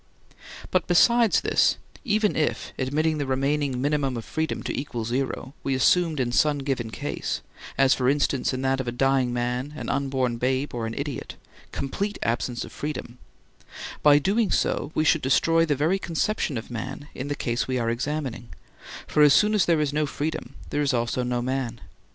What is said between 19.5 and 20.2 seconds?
as there is no